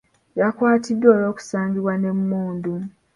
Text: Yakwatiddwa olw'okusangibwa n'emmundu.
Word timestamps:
Yakwatiddwa 0.39 1.07
olw'okusangibwa 1.15 1.93
n'emmundu. 1.97 2.73